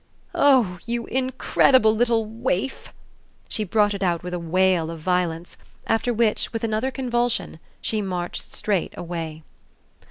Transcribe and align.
"Oh 0.33 0.79
you 0.87 1.05
incredible 1.05 1.95
little 1.95 2.25
waif!" 2.25 2.91
She 3.47 3.63
brought 3.63 3.93
it 3.93 4.01
out 4.01 4.23
with 4.23 4.33
a 4.33 4.39
wail 4.39 4.89
of 4.89 4.99
violence; 4.99 5.57
after 5.85 6.11
which, 6.11 6.51
with 6.51 6.63
another 6.63 6.89
convulsion, 6.89 7.59
she 7.81 8.01
marched 8.01 8.41
straight 8.51 8.97
away. 8.97 9.43